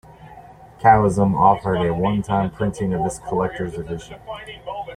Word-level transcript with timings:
Chaosium 0.79 1.39
offered 1.39 1.87
a 1.87 1.93
one-time 1.93 2.49
printing 2.49 2.91
of 2.95 3.03
this 3.03 3.19
Collector's 3.19 3.75
Edition. 3.77 4.19